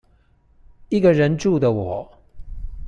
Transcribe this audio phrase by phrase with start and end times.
[0.89, 2.11] 一個人住的我